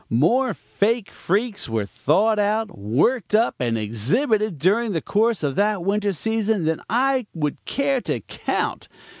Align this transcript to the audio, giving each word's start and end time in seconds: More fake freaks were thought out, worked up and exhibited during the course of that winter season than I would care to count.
More 0.09 0.55
fake 0.55 1.11
freaks 1.13 1.69
were 1.69 1.85
thought 1.85 2.39
out, 2.39 2.75
worked 2.75 3.35
up 3.35 3.53
and 3.59 3.77
exhibited 3.77 4.57
during 4.57 4.93
the 4.93 4.99
course 5.01 5.43
of 5.43 5.55
that 5.57 5.83
winter 5.83 6.11
season 6.11 6.65
than 6.65 6.81
I 6.89 7.27
would 7.35 7.63
care 7.65 8.01
to 8.01 8.19
count. 8.21 8.87